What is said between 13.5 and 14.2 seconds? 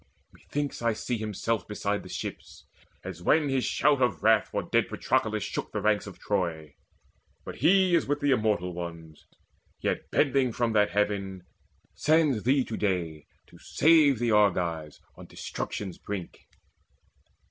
save